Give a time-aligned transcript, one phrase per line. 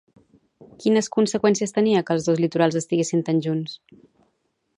[0.83, 3.79] Quines conseqüències tenia que els dos litorals estiguessin tan junts?